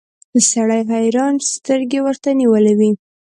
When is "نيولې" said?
2.39-2.73